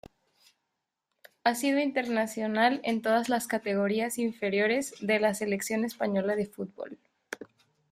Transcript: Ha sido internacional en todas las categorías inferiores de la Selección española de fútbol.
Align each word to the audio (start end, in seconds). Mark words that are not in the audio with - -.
Ha 1.43 1.53
sido 1.53 1.79
internacional 1.79 2.81
en 2.83 3.03
todas 3.03 3.29
las 3.29 3.45
categorías 3.45 4.17
inferiores 4.17 4.95
de 4.99 5.19
la 5.19 5.35
Selección 5.35 5.85
española 5.85 6.35
de 6.35 6.47
fútbol. 6.47 6.97